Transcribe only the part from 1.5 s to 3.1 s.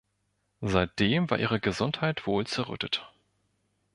Gesundheit wohl zerrüttet.